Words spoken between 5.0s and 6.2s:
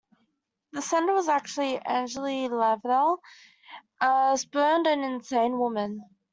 insane woman.